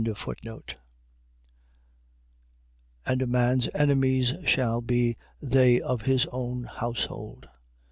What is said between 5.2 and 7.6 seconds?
they of his own household.